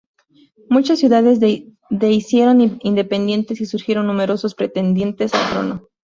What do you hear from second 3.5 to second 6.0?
y surgieron numerosos pretendientes al trono.